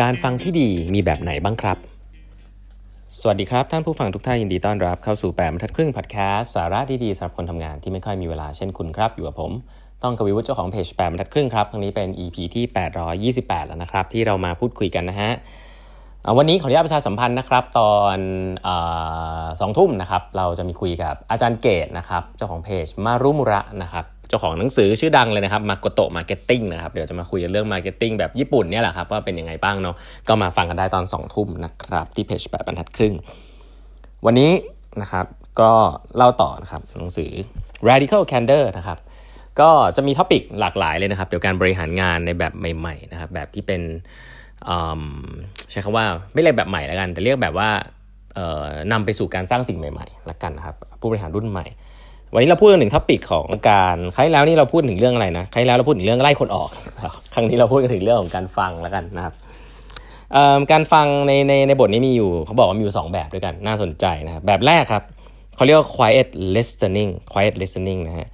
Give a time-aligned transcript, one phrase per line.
[0.00, 1.76] การฟังที่ดีมีแบบไหนบ้างครับ
[3.20, 9.52] สวัสดีครับ ท่านผู้ฟังทุกท่านยินดีต้อนรับเข้าสู่แปดบรรทัดครึ่งพอดแคสต์สาระดีๆสำหรับคนทำงานที่ไม่ค่อยมีเวลาเช่นคุณครับ อยู่กับผม
[10.02, 12.64] ต้องกวีวุฒิเจ้าของเพจแปดบรรทัดครึ่งครับครั้งนี้เป็น EP ที่
[13.40, 15.30] 828 แล้วนะครับ ที่เรามาพูดคุยกันนะฮะ
[16.38, 18.18] วันนี้ขออนุญาตประชาสัมพันธ์นะครับ ตอน
[19.60, 29.94] สองทุ่มนะครับ เราจะมีคุยกับอาจารย์เกตุนะครับ เจ้าของเพจ Marumura นะครับ เจ้าของหนังสือชื่อดังเลยนะครับมาโกโตะ marketing นะครับ เดี๋ยวจะมาคุยเรื่อง marketing แบบญี่ปุ่นเนี่ยแหละครับ ว่าเป็นยังไงบ้างเนาะ
[30.28, 33.14] ก็มาฟังกันได้ตอนสองทุ่มนะครับ ที่เพจแปดบรรทัดครึ่ง
[34.26, 34.50] วันนี้
[35.00, 35.26] นะครับ
[35.60, 35.70] ก็
[36.16, 37.30] เล่าต่อนะครับหนังสือ
[37.88, 38.98] radical candor นะครับ
[39.60, 43.82] ก็จะมี topic หลากหลายเลยนะครับเกี่ยวกับการบริหารงานในแบบใหม่ๆนะครับแบบที่เป็น
[45.70, 47.68] ใช้คำว่าไม่เรียกแบบใหม่แล้วกัน แต่เรียกแบบว่า
[48.92, 51.66] นำไปสู่การสร้างสิ่งใหม่ๆละกันนะครับ ผู้บริหารรุ่นใหม่
[52.34, 56.70] วันนี้เราพูดถึง topic ของการครั้งแล้วนี่เราพูดถึงเรื่องอะไรนะครั้งแล้วเราพูดถึงเรื่องไล่คนออก
[57.34, 59.34] ครั้งนี้เราพูดกันถึงเรื่องของการฟังแล้วกันนะครับ
[60.72, 65.02] การฟังในในในบทนี้มีอยู่เขาบอกว่ามีอยู่ 2 แบบด้วยกันน่าสนใจนะครับแบบแรกครับ
[65.56, 68.28] เขาเรียกว่า quiet listening quiet listening นะฮะ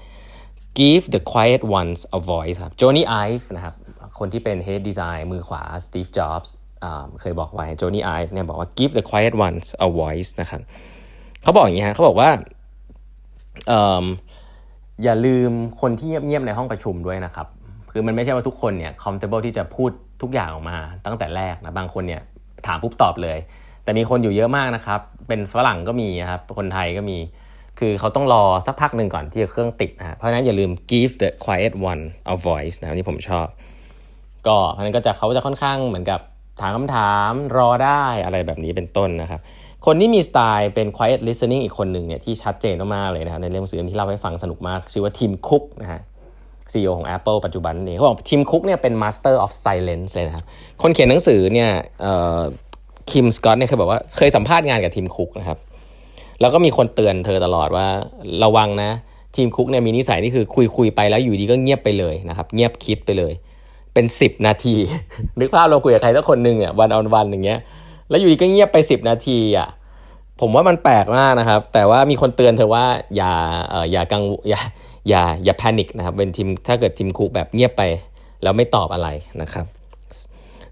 [0.78, 3.74] give the quiet ones a voice ครับ Johnny Ive นะครับ
[4.18, 6.50] คนที่เป็น head design มือขวา Steve Jobs
[7.20, 10.60] เคยบอกไว้ Johnny Ive เนี่ยบอกว่า give the quiet ones a voice นะครับ
[11.42, 12.30] เขาบอกอย่างนี้ฮะเขาบอกว่า
[15.04, 17.46] อย่าลืมคนที่เงียบๆในห้องประชุมด้วยนะครับ
[17.90, 19.90] คือมันไม่ใช่ว่าทุกคนเนี่ย comfortable ที่จะพูด
[20.22, 22.22] ทุกอย่างออกมาตั้งแต่แรกนะ บางคนเนี่ย
[22.66, 23.38] ถามปุ๊บตอบเลย
[23.84, 27.18] แต่มีคนอยู่เยอะมากนะครับ เป็นฝรั่งก็มีครับ คนไทยก็มี
[27.78, 32.02] คือเขาต้องรอสักพักหนึ่งก่อนที่จะเครื่องติดนะเพราะฉะนั้นอย่าลืม give the quiet one
[32.34, 33.46] a voice นะนี่ผมชอบ
[34.48, 36.20] ก็เพราะนั้นก็จะเขาจะค่อนข้างเหมือนกับ
[36.60, 39.40] ถามคำถามรอได้อะไรแบบนี้เป็นต้นนะครับ
[39.86, 46.00] คนที่มีสไตล์เป็น quiet listening อีกคนหนึ่งเนี่ยที่ชัดเจนมากๆเลยนะครับ ในเรื่องหนังสือที่เล่าให้ฟังสนุกมาก ชื่อว่าทีมคุกนะฮะ
[46.72, 50.44] ซีอของ Apple ปัจจุบันนี่เขาบอกทีมคุกเนี่ยเป็น master of silence เลยนะครับ
[50.82, 51.70] คนเขียนหนังสือเนี่ย
[53.10, 55.58] คิมสกอตเนี่ยเคยบอกว่าเคยสัมภาษณ์งานกับทีมคุกนะครับ
[56.40, 57.86] แล้วก็มีคนเตือนเธอตลอดว่า
[58.44, 58.90] ระวังนะ
[59.36, 63.32] ทีมคุกเนี่ยมีนิสัยนี่คือคุยคุยไปแล้วอยู่ดีก็เงียบไปเลยนะครับ เงียบคิดไปเลย
[63.98, 64.76] เป็น 10 นาที
[65.40, 67.60] นึกภาพเราคุยกับใครสักคนหนึ่งอะวันออนวันอย่างเงี้ย
[68.08, 69.68] แล้วอยู่ดีก็เงียบไปสิบนาทีอะ
[70.40, 72.84] ผมว่ามันแปลกมากนะครับ แต่ว่ามีคนเตือนเธอว่า
[73.16, 73.32] อย่า
[73.70, 74.60] เอออย่ากังอย่า
[75.08, 77.82] อย่าอย่าแพนิคนะครับเป็นทีมถ้าเกิดทีมคุกแบบเงียบไป
[78.42, 79.08] แล้วไม่ตอบอะไร
[79.42, 79.66] นะครับ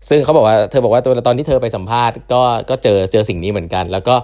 [0.09, 4.15] ซึ่งเขาบอกว่าเธอบอกว่าตัวตอนที่เธอไปสัมภาษณ์ก็ก็เจอเจอสิ่งนี้เหมือนกัน แล้วก็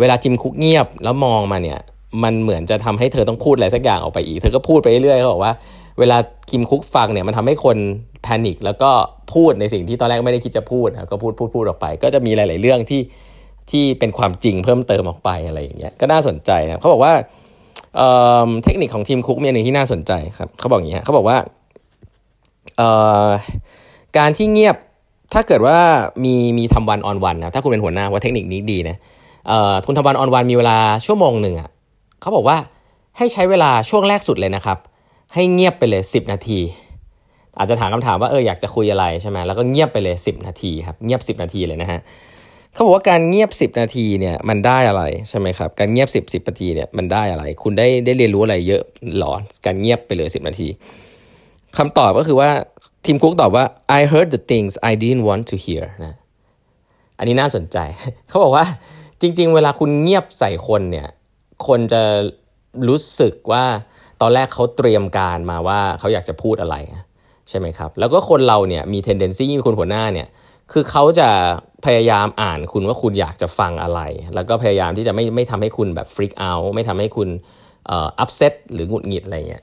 [0.00, 1.80] เวลาทีมคุกเงียบแล้วมองมาเนี่ย
[2.22, 5.52] มันเหมือนจะทำให้เธอต้องพูดอะไรสักอย่างออกไปอีก เธอก็พูดไปเรื่อยเขาบอกว่า
[5.98, 6.16] เวลา
[6.50, 7.76] ทีมคุกฟังเนี่ยมันทำให้คน
[8.22, 8.90] แพนิคแล้วก็
[9.34, 13.00] พูดในสิ่งที่ตอนแรกไม่ได้คิดจะพูดนะก็พูดพูดพูดออกไป ก็จะมีหลาย ๆ เรื่องที่
[13.70, 17.12] ที่เป็นความจริงเพิ่มเติมออกไปอะไรอย่างเงี้ยก็น่าสนใจนะเขาบอกว่า
[17.96, 21.36] เเทคนิคของทีมคุกมีอันหนึ่งที่น่าสนใจครับเขาบอกอย่างนี้เขาบอกว่า
[24.18, 24.76] การที่เงียบ
[25.32, 25.78] ถ้าเกิดว่า
[26.24, 28.96] มีมีทำวันออนวันนะถ้าคุณเป็นหัวหน้าว่าเทคนิคนี้ดีนะ
[29.86, 31.70] คุณทำวันออนวันมีเวลาชั่วโมงหนึ่งอะ
[32.22, 32.58] เขาบอกว่า
[33.18, 34.78] ให้ใช้เวลาช่วงแรกสุดเลยนะครับ
[35.34, 36.60] ให้เงียบไปเลย 10 นาที
[37.58, 42.00] อาจจะถามคำถามว่าเอออยากจะคุยอะไรใช่ไหมแล้วก็เงียบไปเลย 10 นาทีครับเงียบ 10 นาทีเลยนะฮะ
[42.72, 48.82] เขาบอกว่าการเงียบ 10 นาทีเนี่ยมันได้อะไรใช่ไหมครับการเงียบ 10 10นาทีเนี่ยมันได้อะไร คุณได้ได้เรียนรู้อะไรเยอะ
[49.18, 49.32] หรอ
[49.66, 50.68] การเงียบไปเลย 10 นาที
[51.78, 52.50] คำตอบก็คือว่า
[53.04, 53.64] ทีมคุกตอบว่า
[53.98, 56.14] I heard the things I didn't want to hear นะ
[57.18, 57.76] อันนี้น่าสนใจ
[58.28, 58.64] เขาบอกว่า
[59.20, 61.08] จริง ๆ เวลาคุณเงียบใส่คนเนี่ย
[61.68, 62.02] คนจะ
[62.88, 63.64] รู้สึกว่า
[64.20, 66.76] ตอนแรกเขาเตรียมการมาว่าเขาอยากจะพูดอะไร
[67.48, 70.28] ใช่ไหมครับ แล้วก็คนเราเนี่ยมี tendency มีคนหัวหน้าเนี่ย
[70.72, 71.28] คือเขาจะ
[71.86, 74.00] พยายามอ่านคุณว่าคุณอยากจะฟังอะไร
[74.34, 77.28] แล้วก็พยายามที่จะไม่ไม่ทำให้คุณแบบ freak out ไม่ทำให้คุณ
[77.90, 79.62] อ่อ upset หรือหงุดหงิดอะไรเงี้ย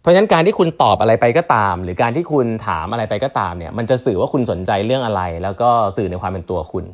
[0.00, 6.84] เพราะฉะนั้นการที่คุณตอบอะไรไปก็ตาม หรือการที่คุณถามอะไรไปก็ตามเนี่ยมันจะสื่อว่าคุณสนใจเรื่องอะไร แล้วก็สื่อในความเป็นตัวคุณ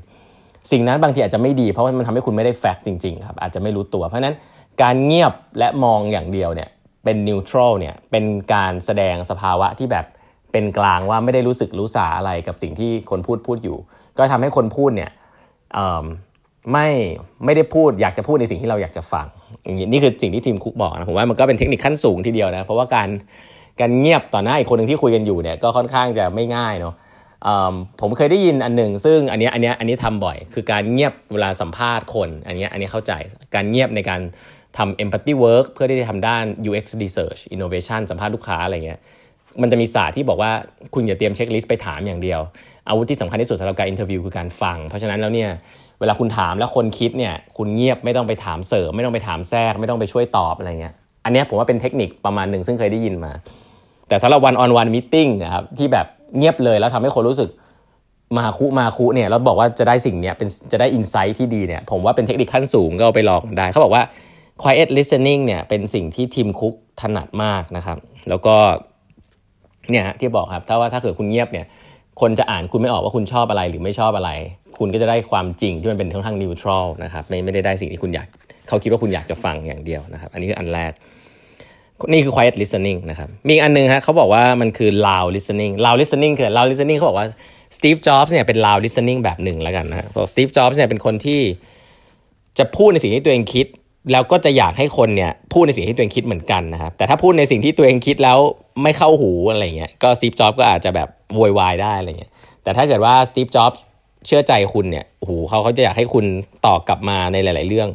[0.70, 4.36] สิ่งนั้นบางทีอาจจะไม่ดี เพราะว่ามันทำให้คุณไม่ได้แฟกต์จริงๆครับอาจจะไม่รู้ตัว เพราะนั้น
[4.82, 6.68] การเงียบและมองอย่างเดียวเนี่ย
[7.04, 8.24] เป็นนิวทรัลเนี่ยเป็น
[8.54, 10.06] การแสดงสภาวะที่แบบ
[10.52, 13.76] เป็นกลางว่าไม่ได้รู้สึกรู้สาอะไรกับสิ่งที่คนพูดพูดอยู่
[14.18, 15.10] ก็ทำให้คนพูดเนี่ย
[16.72, 16.88] ไม่
[17.44, 19.26] ไม่ได้พูดอยากจะพูดในสิ่งที่เราอยากจะฟัง
[19.64, 23.08] อย่างนี้นี่คือสิ่งที่ทีมคุกบอกนะผมว่ามันก็เป็นเทคนิคขั้นสูงทีเดียวนะเพราะว่าการ
[23.80, 26.94] การเงียบต่อหน้าอีกคนหนึ่งที่คุยกันอยู่เนี่ยก็ค่อนข้างจะไม่ง่ายเนาะ
[28.00, 33.12] ผมเคยได้ยินอันหนึ่งซึ่งอันนี้อันนี้อันนี้ทำบ่อย คือการเงียบเวลาสัมภาษณ์คน อันนี้อันนี้เข้าใจ
[33.54, 34.20] การเงียบในการ
[34.78, 39.00] ทำ empathy work เพื่อที่จะทำด้าน UX research innovation สัมภาษณ์ลูกค้าอะไรเงี้ย
[39.62, 40.52] มันจะมีศาสตร์ที่บอกว่า
[40.94, 42.40] คุณอย่าเตรียม checklist ไปถามอย่างเดียว
[42.88, 45.50] อาวุธที่สำคัญที่สุดสำหรับการ interview คือการฟัง เพราะฉะนั้นแล้วเนี่ย
[46.00, 50.94] เวลาคุณถามแล้วคนคิดเนี่ยคุณเงียบไม่ต้องไปถามเสริม ไม่ต้องไปถามแทรก ไม่ต้องไปช่วยตอบอะไรเงี้ย
[51.24, 53.32] อันนี้ผมว่าเป็นเทคนิคประมาณหนึ่งซึ่งเคยได้ยินมา
[54.08, 56.06] แต่สำหรับ one-on-one meeting นะครับที่แบบ
[56.36, 57.50] เงียบเลยแล้วทำให้คนรู้สึก
[58.38, 64.02] มาคุมาคุเนี่ยแล้วบอกว่าจะได้สิ่งเนี้ยเป็นจะได้ insight ที่ดีเนี่ยผมว่าเป็นเทคนิคขั้นสูงก็เอาไปลองได้ เขาบอกว่า
[64.62, 67.98] quiet listening เนี่ยเป็นสิ่งที่ทีมคุกถนัดมากนะครับ
[68.28, 68.56] แล้วก็
[69.90, 71.66] เนี่ยที่บอกครับถ้าว่าถ้าเกิดคุณเงียบเนี่ย
[72.20, 74.30] คนจะอ่านคุณไม่ออกว่าคุณชอบอะไรหรือไม่ชอบอะไร
[74.78, 78.28] คุณก็จะได้ความจริงที่มันเป็นค่อนข้างนิวทรัลนะครับไม่ไม่ได้ได้สิ่งที่คุณอยาก
[78.68, 80.92] เขาคิดว่าคุณอยากจะฟังอย่างเดียวนะครับ อันนี้คืออันแรก
[82.12, 87.28] นี่คือ quiet listening นะครับ มีอันนึงฮะเขาบอกว่ามันคือ loud listening loud listening คือ loud listening เขาบอกว่า
[87.76, 91.40] Steve Jobs เนี่ยเป็น loud listening แบบหนึ่งแล้วกันนะบอก Steve Jobs เนี่ยเป็นคนที่
[92.58, 93.66] จะพูดในสิ่งที่ตัวเองคิด
[94.12, 98.38] แล้วก็จะอยากให้คนเนี่ยพูดในสิ่งที่ตัวเองคิดเหมือนกันนะครับ แต่ถ้าพูดในสิ่งที่ตัวเองคิดแล้ว
[98.82, 103.78] ไม่เข้าหูอะไรเงี้ย ก็ Steve Jobs ก็อาจจะแบบโวยวายได้อะไรเงี้ย แต่ถ้าเกิดว่า Steve Jobs
[104.26, 106.24] เชื่อใจคุณเนี่ยโอ้โหเขาเขาจะอยากให้คุณ
[106.66, 107.88] ตอบกลับมาในหลาย ๆ เรื่อง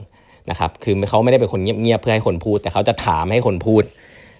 [0.50, 3.84] นะครับคือเขาไม่ได้เป็นคนเงียบๆเพื่อให้คนพูด แต่เขาจะถามให้คนพูด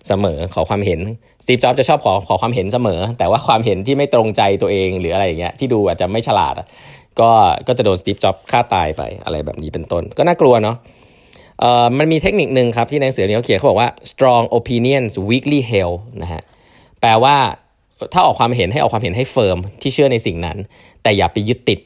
[0.08, 1.00] เสมอขอความเห็น
[1.44, 6.56] สตีฟจ็อบจะชอบขอขอความเห็นเสมอ แต่ว่าความเห็นที่ไม่ตรงใจตัวเองหรืออะไรอย่างเงี้ยที่ดูอาจจะไม่ฉลาด
[7.20, 7.30] ก็
[7.68, 10.78] ก็จะโดนสตีฟจ็อบส์ฆ่าตายไปอะไรแบบนี้เป็นต้น ก็น่ากลัวเนาะ
[11.60, 16.42] เอ่อมันมีเทคนิคหนึ่งครับที่ในหนังสือนี้เขาเขียนเขาบอกว่า strong opinions weakly held นะฮะ
[17.02, 17.36] แปลว่า
[18.14, 20.58] ถ้าออกความเห็นให้ออกความเห็นให้ firm ที่เชื่อในสิ่งนั้น
[21.04, 21.80] แต่อย่าไปยึดติด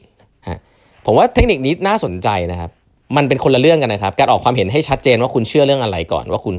[0.48, 0.58] ฮะ
[1.04, 2.70] ผมว่าเทคนิคนี้น่าสนใจนะครับ
[3.16, 6.56] มันเป็นคนละเรื่องกันนะครับ การออกความเห็นให้ชัดเจนว่าคุณเชื่อเรื่องอะไรก่อน ว่าคุณ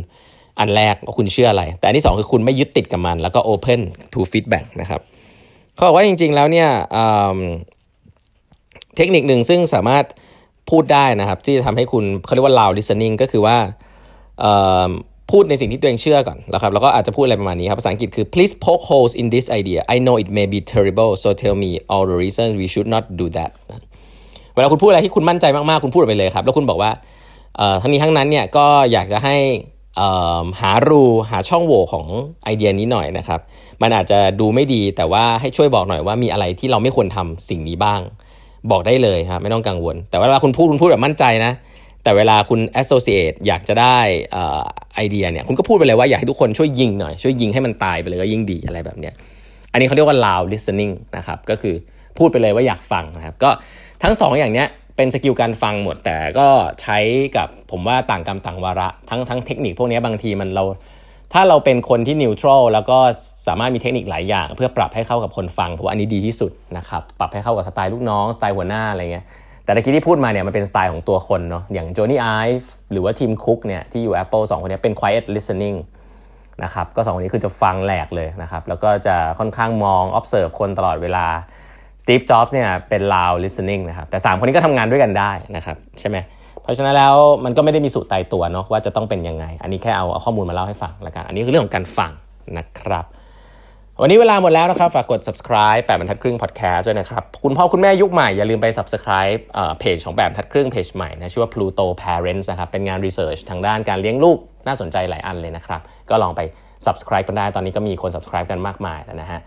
[0.60, 3.80] อันแรกว่าคุณเชื่ออะไร แต่อันที่ 2 คือคุณไม่ยึดติดกับมัน แล้วก็ open
[4.14, 5.02] to feedback นะครับ
[5.76, 6.70] เขาบอกว่าจริง ๆ แล้วเนี่ย
[8.96, 10.06] เทคนิคหนึ่งซึ่งสามารถ
[10.70, 13.58] พูดได้นะครับ ที่จะทำให้คุณเขาเรียกว่า loud listening ก็คือว่า
[15.32, 21.70] พูดในสิ่งที่ตัวเองเชื่อก่อนนะครับแล้วก็อาจจะพูดอะไรประมาณนี้ครับภาษาอังกฤษคือ please poke holes in this idea I know it may be terrible so tell me
[21.92, 23.52] all the reasons we should not do that
[24.56, 26.92] เวลาคุณพูดอะไรที่คุณมั่นใจมากๆ คุณพูดไปเลยครับ แล้วคุณบอกว่า
[27.82, 29.36] ทั้งนี้ทั้งนั้นเนี่ยก็อยากจะให้
[30.62, 32.06] หารูหาช่องโหว่ของ
[32.44, 33.40] ไอเดียนี้หน่อยนะครับ
[33.82, 38.02] มันอาจจะดูไม่ดีแต่ว่าให้ช่วยบอกหน่อยว่ามีอะไรที่เราไม่ควรทำสิ่งนี้บ้าง
[38.72, 41.52] บอกได้เลยครับไม่ต้องกังวล แต่เวลาคุณพูดคุณพูดแบบมั่นใจนะ
[42.04, 43.98] แต่เวลาคุณ associate อยากจะได้
[44.96, 49.14] ไอเดียเนี่ยคุณก็พูดไปเลยว่าอยากให้ทุกคนช่วยยิงหน่อยช่วยยิงให้มันตายไปเลยก็ยิ่งดีอะไรแบบเนี้ย
[49.72, 51.76] อันนี้เขาเรียกว่า loud listening นะครับก็คือ
[52.18, 53.50] พูดไปเลยว่าอยากฟังนะครับก็
[54.04, 56.48] ทั้งสองอย่างเนี้ยเป็นสกิลการฟังหมดแต่ก็
[56.82, 56.98] ใช้
[57.38, 60.64] กับผมว่าต่างกรรมต่างวาระทั้งทั้งเทคนิคพวกนี้บางทีมันเรา
[61.34, 62.98] ถ้าเราเป็นคนที่นิวทรัลแล้วก็
[63.48, 69.26] สามารถมีเทคนิคหลายอย่าง เพื่อปรับให้เข้ากับคนฟังผมว่าอันนี้ดีที่สุดนะครับปรับให้เข้ากับสไตล์ลูกน้องสไตล์หัวหน้าอะไรเงี้ย
[69.64, 72.30] แต่ตะกี้ที่พูดมาเนี่ยมันเป็นสไตล์ของตัวคนเนาะอย่างโจนี่ไอ
[72.60, 75.78] ฟ์หรือว่าทีมคุกเนี่ยที่อยู่ Apple 2 คนนี้เป็น quiet listening
[76.64, 81.26] นะครับก็สองคนนี้คือจะฟังแหลกเลยนะครับแล้วก็จะค่อนข้างมอง observe คนตลอดเวลา
[82.04, 86.18] สตีฟจ็อบส์เนี่ยเป็น loud listening นะครับแต่ 3 คนนี้ก็ทำงานด้วยกันได้นะครับใช่ไหม
[86.64, 87.16] เพราะฉะนั้นแล้ว
[87.46, 92.12] มันก็ไม่ได้มีสูตรตายตัวเนาะว่าจะต้องเป็นยังไง อันนี้แค่เอาเอาข้อมูลมาเล่าให้ฟังแล้วกัน อันนี้คือเรื่องของการฟัง
[92.58, 93.06] นะครับ
[94.02, 99.40] วันนี้เวลาหมดแล้วนะครับ ฝากกด subscribe แปดบรรทัดครึ่ง podcast ด้วยนะครับ คุณพ่อคุณแม่ยุคใหม่อย่าลืมไป subscribe
[99.80, 104.38] เพจของแบบบรรทัดครึ่งเพจใหม่นะชื่อว่า Pluto Parents นะครับเป็นงาน research ทางด้านการเลี้ยงลูก
[104.68, 106.42] น่าสนใจหลายอันเลยนะครับก็ลองไป
[106.86, 109.40] subscribe กันได้ตอนนี้ก็มีคน subscribe กันมากมายแล้วนะฮะ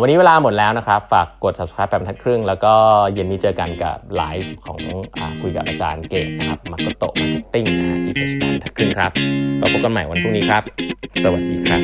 [0.00, 2.74] วันนี้เวลาหมดแล้วนะครับ ฝากกด subscribe แปดบรรทัดครึ่ง แล้วก็
[3.12, 4.78] เย็นนี้เจอกันกับไลฟ์ของ
[5.18, 9.12] อคุยกับอาจารย์เกตุนะครับมาโกโตะ marketing นะที่เพจแปดบรรทัดครึ่งครับ
[9.58, 10.62] เราพบกันใหม่วันพรุ่งนี้ครับ
[11.22, 11.82] สวัสดีครับ